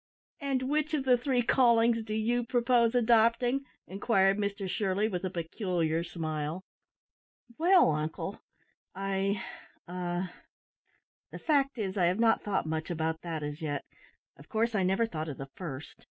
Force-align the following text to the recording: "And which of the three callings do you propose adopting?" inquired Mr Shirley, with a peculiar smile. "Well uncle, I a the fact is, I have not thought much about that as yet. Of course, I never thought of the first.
"And 0.39 0.63
which 0.63 0.95
of 0.95 1.03
the 1.05 1.15
three 1.15 1.43
callings 1.43 2.01
do 2.03 2.15
you 2.15 2.43
propose 2.43 2.95
adopting?" 2.95 3.65
inquired 3.85 4.39
Mr 4.39 4.67
Shirley, 4.67 5.07
with 5.07 5.23
a 5.23 5.29
peculiar 5.29 6.03
smile. 6.03 6.63
"Well 7.59 7.91
uncle, 7.91 8.41
I 8.95 9.43
a 9.87 10.23
the 11.29 11.37
fact 11.37 11.77
is, 11.77 11.97
I 11.97 12.05
have 12.05 12.19
not 12.19 12.41
thought 12.41 12.65
much 12.65 12.89
about 12.89 13.21
that 13.21 13.43
as 13.43 13.61
yet. 13.61 13.83
Of 14.37 14.49
course, 14.49 14.73
I 14.73 14.81
never 14.81 15.05
thought 15.05 15.29
of 15.29 15.37
the 15.37 15.49
first. 15.55 15.99